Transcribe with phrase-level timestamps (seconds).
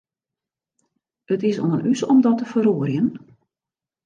[1.33, 3.07] It is oan ús om dat te feroarjen.